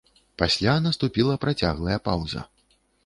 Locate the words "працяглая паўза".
1.43-2.47